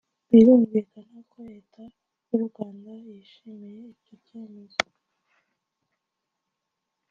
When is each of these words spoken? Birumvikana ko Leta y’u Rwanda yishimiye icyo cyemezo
Birumvikana 0.31 1.19
ko 1.31 1.39
Leta 1.51 1.83
y’u 2.29 2.39
Rwanda 2.47 2.89
yishimiye 3.07 3.81
icyo 3.93 4.15
cyemezo 4.25 4.85